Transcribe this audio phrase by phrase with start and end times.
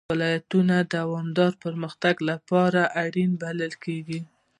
[0.13, 4.19] ولایتونه د دوامداره پرمختګ لپاره اړین بلل کېږي.